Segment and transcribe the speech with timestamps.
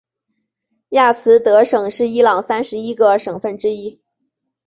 [0.89, 4.01] 亚兹德省是伊朗三十一个省份之一。